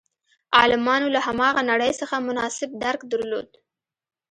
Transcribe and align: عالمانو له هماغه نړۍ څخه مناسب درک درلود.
عالمانو 0.57 1.07
له 1.15 1.19
هماغه 1.27 1.61
نړۍ 1.71 1.91
څخه 2.01 2.15
مناسب 2.27 2.69
درک 2.83 3.01
درلود. 3.11 3.49